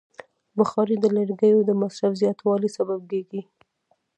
بخاري 0.57 0.95
د 0.99 1.05
لرګیو 1.17 1.59
د 1.69 1.71
مصرف 1.81 2.11
زیاتوالی 2.21 2.69
سبب 2.77 2.99
کېږي. 3.11 3.41